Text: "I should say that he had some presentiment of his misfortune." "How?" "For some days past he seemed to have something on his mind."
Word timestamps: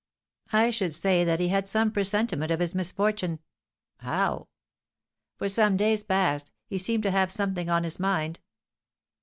"I 0.51 0.71
should 0.71 0.95
say 0.95 1.23
that 1.23 1.39
he 1.39 1.49
had 1.49 1.67
some 1.67 1.91
presentiment 1.91 2.49
of 2.51 2.59
his 2.59 2.73
misfortune." 2.73 3.37
"How?" 3.99 4.47
"For 5.37 5.47
some 5.47 5.77
days 5.77 6.03
past 6.03 6.51
he 6.65 6.79
seemed 6.79 7.03
to 7.03 7.11
have 7.11 7.31
something 7.31 7.69
on 7.69 7.83
his 7.83 7.99
mind." 7.99 8.39